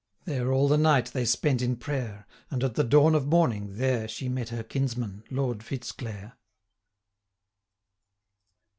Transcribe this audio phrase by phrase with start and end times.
[0.25, 4.07] There all the night they spent in prayer, And at the dawn of morning, there
[4.09, 6.33] 1020 She met her kinsman, Lord Fitz Clare.